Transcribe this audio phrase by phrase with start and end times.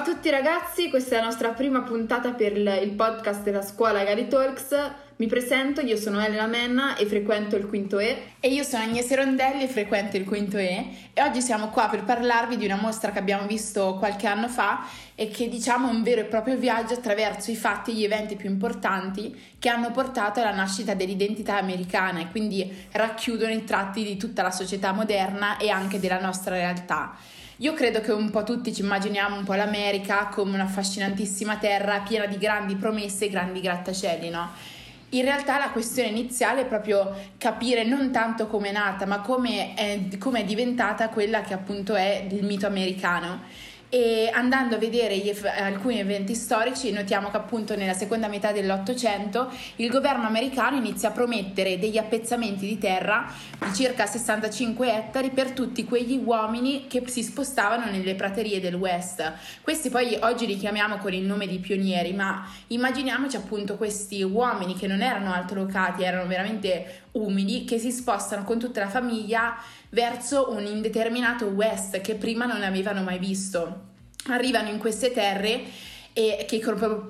[0.00, 4.02] Ciao a tutti ragazzi, questa è la nostra prima puntata per il podcast della scuola
[4.02, 4.74] Gary Talks.
[5.16, 8.32] Mi presento, io sono Elena Menna e frequento il quinto E.
[8.40, 10.86] E io sono Agnese Rondelli e frequento il quinto E.
[11.12, 14.86] E oggi siamo qua per parlarvi di una mostra che abbiamo visto qualche anno fa
[15.14, 18.36] e che diciamo è un vero e proprio viaggio attraverso i fatti e gli eventi
[18.36, 24.16] più importanti che hanno portato alla nascita dell'identità americana e quindi racchiudono i tratti di
[24.16, 27.18] tutta la società moderna e anche della nostra realtà.
[27.60, 32.24] Io credo che un po' tutti ci immaginiamo un po' l'America come un'affascinantissima terra piena
[32.24, 34.48] di grandi promesse e grandi grattacieli, no?
[35.10, 39.74] In realtà la questione iniziale è proprio capire non tanto come è nata, ma come
[39.74, 43.42] è, come è diventata quella che appunto è il mito americano
[43.90, 49.50] e andando a vedere gli, alcuni eventi storici notiamo che appunto nella seconda metà dell'Ottocento
[49.76, 53.26] il governo americano inizia a promettere degli appezzamenti di terra
[53.58, 59.32] di circa 65 ettari per tutti quegli uomini che si spostavano nelle praterie del West.
[59.60, 64.76] Questi poi oggi li chiamiamo con il nome di pionieri, ma immaginiamoci appunto questi uomini
[64.76, 69.56] che non erano altolocati, erano veramente umili, che si spostano con tutta la famiglia
[69.90, 73.88] verso un indeterminato West che prima non avevano mai visto.
[74.26, 75.62] Arrivano in queste terre
[76.12, 76.58] e che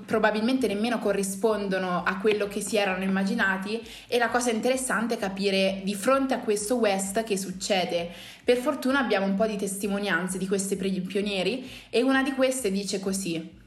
[0.05, 5.81] probabilmente nemmeno corrispondono a quello che si erano immaginati e la cosa interessante è capire
[5.85, 8.11] di fronte a questo West che succede.
[8.45, 13.01] Per fortuna abbiamo un po' di testimonianze di questi pionieri e una di queste dice
[13.01, 13.59] così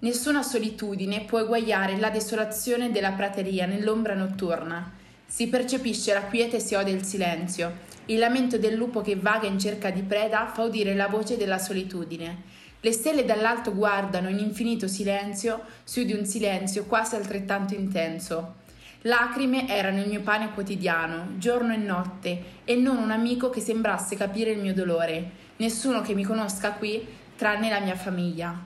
[0.00, 4.92] Nessuna solitudine può eguagliare la desolazione della prateria nell'ombra notturna.
[5.30, 7.86] Si percepisce la quiete e si ode il silenzio.
[8.06, 11.58] Il lamento del lupo che vaga in cerca di preda fa udire la voce della
[11.58, 12.44] solitudine.
[12.80, 18.54] Le stelle dall'alto guardano in infinito silenzio su di un silenzio quasi altrettanto intenso.
[19.02, 24.16] Lacrime erano il mio pane quotidiano, giorno e notte, e non un amico che sembrasse
[24.16, 27.06] capire il mio dolore, nessuno che mi conosca qui,
[27.36, 28.64] tranne la mia famiglia.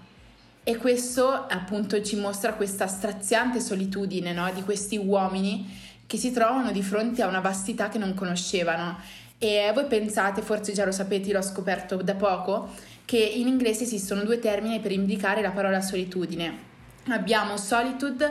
[0.65, 4.49] E questo appunto ci mostra questa straziante solitudine no?
[4.55, 8.99] di questi uomini che si trovano di fronte a una vastità che non conoscevano
[9.39, 12.69] e voi pensate, forse già lo sapete, l'ho scoperto da poco,
[13.07, 16.55] che in inglese esistono due termini per indicare la parola solitudine.
[17.09, 18.31] Abbiamo solitude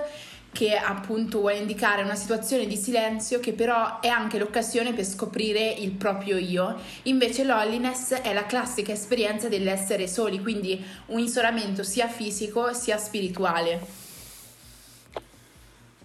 [0.52, 5.68] che appunto vuole indicare una situazione di silenzio che però è anche l'occasione per scoprire
[5.68, 6.80] il proprio io.
[7.04, 14.01] Invece loneliness è la classica esperienza dell'essere soli, quindi un isolamento sia fisico sia spirituale.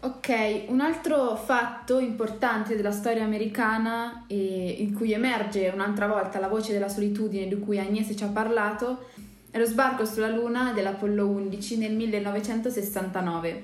[0.07, 6.47] Ok, un altro fatto importante della storia americana eh, in cui emerge un'altra volta la
[6.47, 9.07] voce della solitudine di cui Agnese ci ha parlato
[9.51, 13.63] è lo sbarco sulla Luna dell'Apollo 11 nel 1969.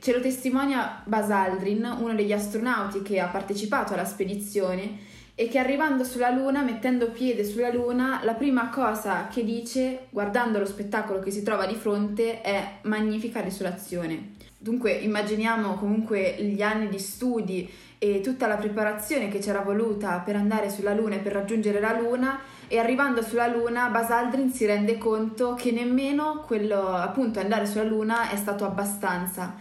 [0.00, 5.00] Ce lo testimonia Buzz Aldrin, uno degli astronauti che ha partecipato alla spedizione
[5.34, 10.58] e che arrivando sulla Luna, mettendo piede sulla Luna, la prima cosa che dice, guardando
[10.58, 14.43] lo spettacolo che si trova di fronte, è magnifica desolazione.
[14.64, 20.36] Dunque immaginiamo comunque gli anni di studi e tutta la preparazione che c'era voluta per
[20.36, 24.64] andare sulla Luna e per raggiungere la Luna e arrivando sulla Luna Buzz Aldrin si
[24.64, 29.54] rende conto che nemmeno quello appunto andare sulla Luna è stato abbastanza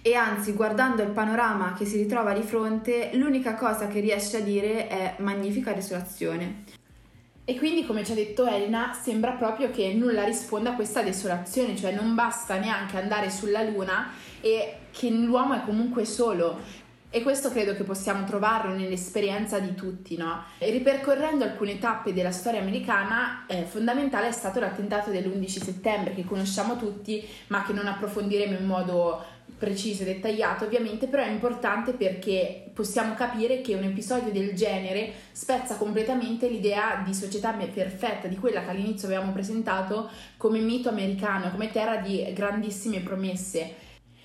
[0.00, 4.40] e anzi guardando il panorama che si ritrova di fronte l'unica cosa che riesce a
[4.40, 6.64] dire è magnifica desolazione.
[7.48, 11.76] E quindi, come ci ha detto Elena, sembra proprio che nulla risponda a questa desolazione,
[11.76, 16.58] cioè non basta neanche andare sulla Luna e che l'uomo è comunque solo.
[17.08, 20.42] E questo credo che possiamo trovarlo nell'esperienza di tutti, no?
[20.58, 26.24] E ripercorrendo alcune tappe della storia americana, eh, fondamentale è stato l'attentato dell'11 settembre, che
[26.24, 29.24] conosciamo tutti, ma che non approfondiremo in modo
[29.58, 35.12] preciso e dettagliato ovviamente, però è importante perché possiamo capire che un episodio del genere
[35.32, 41.50] spezza completamente l'idea di società perfetta, di quella che all'inizio avevamo presentato come mito americano,
[41.50, 43.84] come terra di grandissime promesse.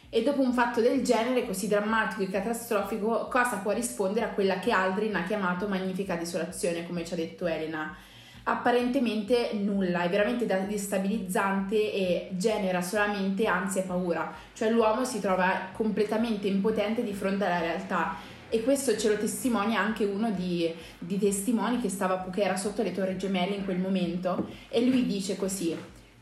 [0.10, 4.60] E dopo un fatto del genere così drammatico e catastrofico, cosa può rispondere a quella
[4.60, 7.96] che Aldrin ha chiamato magnifica desolazione, come ci ha detto Elena?
[8.44, 15.70] Apparentemente nulla, è veramente destabilizzante e genera solamente ansia e paura, cioè l'uomo si trova
[15.74, 18.16] completamente impotente di fronte alla realtà.
[18.50, 22.84] E questo ce lo testimonia anche uno di, di testimoni che, stava, che era sotto
[22.84, 24.50] le torri gemelle in quel momento.
[24.68, 25.74] E lui dice così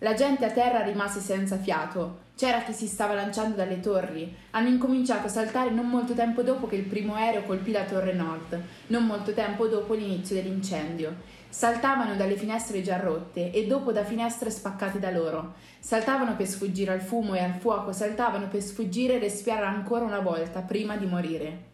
[0.01, 2.27] la gente a terra rimase senza fiato.
[2.39, 4.33] C'era chi si stava lanciando dalle torri.
[4.51, 8.13] Hanno incominciato a saltare non molto tempo dopo che il primo aereo colpì la torre
[8.13, 8.57] nord,
[8.88, 11.15] non molto tempo dopo l'inizio dell'incendio.
[11.50, 15.56] Saltavano dalle finestre già rotte e dopo da finestre spaccate da loro.
[15.81, 20.21] Saltavano per sfuggire al fumo e al fuoco, saltavano per sfuggire e respirare ancora una
[20.21, 21.69] volta prima di morire.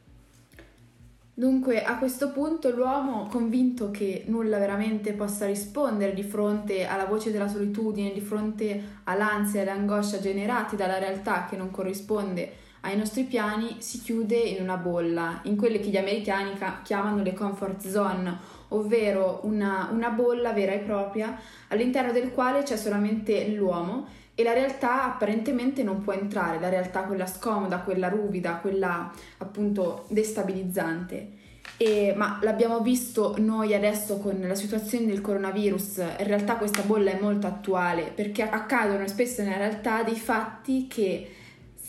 [1.38, 7.30] Dunque, a questo punto l'uomo, convinto che nulla veramente possa rispondere di fronte alla voce
[7.30, 13.24] della solitudine, di fronte all'ansia e all'angoscia generati dalla realtà che non corrisponde ai nostri
[13.24, 18.38] piani, si chiude in una bolla, in quelle che gli americani chiamano le comfort zone,
[18.70, 21.38] ovvero una, una bolla vera e propria
[21.68, 27.04] all'interno del quale c'è solamente l'uomo e la realtà apparentemente non può entrare, la realtà
[27.04, 31.44] quella scomoda, quella ruvida, quella appunto destabilizzante.
[31.78, 37.12] E, ma l'abbiamo visto noi adesso con la situazione del coronavirus, in realtà questa bolla
[37.12, 41.32] è molto attuale perché accadono spesso nella realtà dei fatti che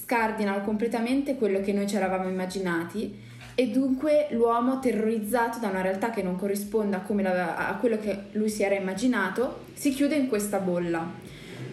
[0.02, 6.10] scardinano completamente quello che noi ci eravamo immaginati e dunque l'uomo terrorizzato da una realtà
[6.10, 10.58] che non corrisponde a, a quello che lui si era immaginato si chiude in questa
[10.58, 11.25] bolla.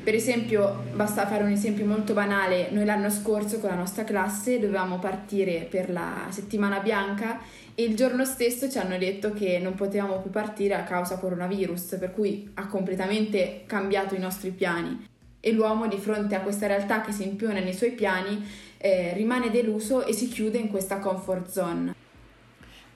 [0.04, 4.60] Per esempio, basta fare un esempio molto banale, noi l'anno scorso con la nostra classe
[4.60, 7.40] dovevamo partire per la settimana bianca
[7.74, 11.96] e il giorno stesso ci hanno detto che non potevamo più partire a causa coronavirus,
[11.98, 15.08] per cui ha completamente cambiato i nostri piani.
[15.40, 18.46] E l'uomo di fronte a questa realtà che si impone nei suoi piani
[18.80, 22.03] eh, rimane deluso e si chiude in questa comfort zone.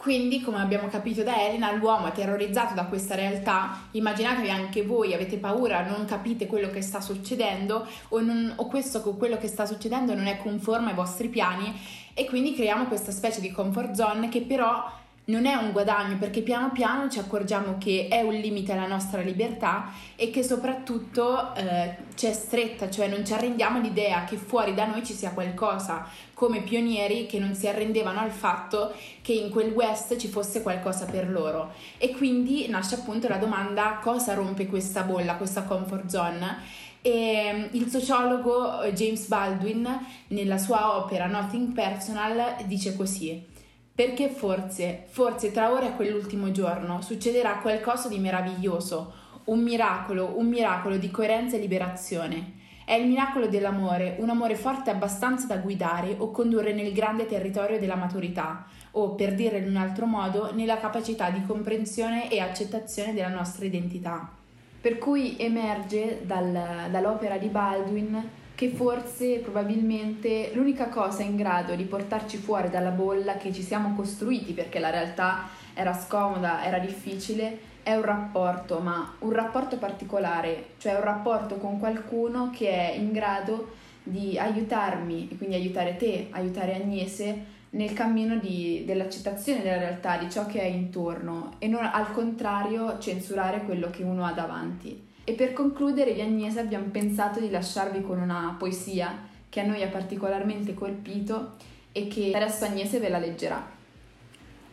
[0.07, 3.89] Quindi, come abbiamo capito da Elena, l'uomo è terrorizzato da questa realtà.
[3.91, 9.01] Immaginatevi anche voi, avete paura, non capite quello che sta succedendo o, non, o questo
[9.01, 11.77] quello che sta succedendo non è conforme ai vostri piani
[12.13, 14.89] e quindi creiamo questa specie di comfort zone che però
[15.27, 19.21] non è un guadagno perché piano piano ci accorgiamo che è un limite alla nostra
[19.21, 24.85] libertà e che soprattutto eh, c'è stretta, cioè non ci arrendiamo all'idea che fuori da
[24.85, 29.71] noi ci sia qualcosa, come pionieri che non si arrendevano al fatto che in quel
[29.71, 31.73] West ci fosse qualcosa per loro.
[31.97, 36.85] E quindi nasce appunto la domanda cosa rompe questa bolla, questa comfort zone.
[37.01, 43.55] E mm, il sociologo eh, James Baldwin, nella sua opera Nothing Personal, dice così.
[43.97, 49.11] Perché forse, forse tra ora e quell'ultimo giorno succederà qualcosa di meraviglioso,
[49.45, 52.51] un miracolo, un miracolo di coerenza e liberazione.
[52.85, 57.79] È il miracolo dell'amore, un amore forte abbastanza da guidare o condurre nel grande territorio
[57.79, 63.15] della maturità, o per dire in un altro modo, nella capacità di comprensione e accettazione
[63.15, 64.31] della nostra identità.
[64.79, 66.51] Per cui emerge dal,
[66.91, 73.37] dall'opera di Baldwin che forse probabilmente l'unica cosa in grado di portarci fuori dalla bolla
[73.37, 79.13] che ci siamo costruiti perché la realtà era scomoda, era difficile, è un rapporto, ma
[79.19, 85.37] un rapporto particolare, cioè un rapporto con qualcuno che è in grado di aiutarmi e
[85.37, 90.65] quindi aiutare te, aiutare Agnese nel cammino di, dell'accettazione della realtà, di ciò che è
[90.65, 95.06] intorno e non al contrario censurare quello che uno ha davanti.
[95.29, 99.83] E per concludere, io Agnese abbiamo pensato di lasciarvi con una poesia che a noi
[99.83, 101.55] ha particolarmente colpito
[101.91, 103.61] e che adesso Agnese ve la leggerà.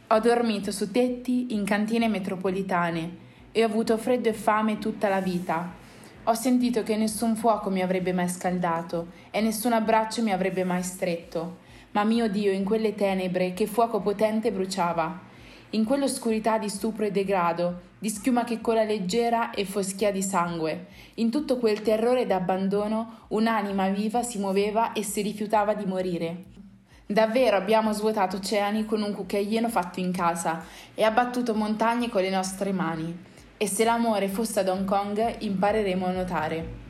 [0.07, 3.17] Ho dormito su tetti in cantine metropolitane
[3.51, 5.73] e ho avuto freddo e fame tutta la vita.
[6.23, 10.85] Ho sentito che nessun fuoco mi avrebbe mai scaldato e nessun abbraccio mi avrebbe mai
[10.85, 11.57] stretto.
[11.91, 15.33] Ma mio Dio, in quelle tenebre, che fuoco potente bruciava!
[15.75, 20.89] in quell'oscurità di stupro e degrado, di schiuma che cola leggera e foschia di sangue,
[21.15, 26.45] in tutto quel terrore d'abbandono, un'anima viva si muoveva e si rifiutava di morire.
[27.07, 32.29] Davvero abbiamo svuotato oceani con un cucchiaino fatto in casa e abbattuto montagne con le
[32.29, 33.17] nostre mani.
[33.57, 36.84] E se l'amore fosse ad Hong Kong, impareremo a nuotare.